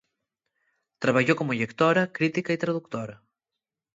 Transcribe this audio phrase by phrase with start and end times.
[0.97, 3.21] Trabayó como llectora, crítica y traductora.